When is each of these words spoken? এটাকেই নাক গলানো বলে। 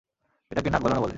এটাকেই 0.51 0.71
নাক 0.71 0.81
গলানো 0.81 1.01
বলে। 1.01 1.09